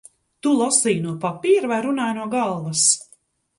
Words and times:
Tu 0.45 0.53
lasīji 0.61 1.03
no 1.03 1.13
papīra 1.27 1.71
vai 1.73 1.79
runāji 1.87 2.19
no 2.23 2.27
galvas? 2.35 2.89